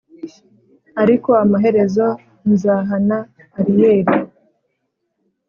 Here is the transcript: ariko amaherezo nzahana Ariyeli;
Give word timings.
ariko 1.01 1.29
amaherezo 1.43 2.07
nzahana 2.51 3.17
Ariyeli; 3.59 4.15